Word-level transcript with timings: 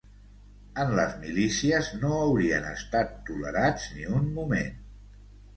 En 0.83 0.93
les 0.99 1.11
milícies, 1.25 1.91
no 1.99 2.09
haurien 2.23 2.65
estat 2.71 3.13
tolerats 3.29 3.87
ni 3.99 4.11
un 4.23 4.29
moment. 4.41 4.85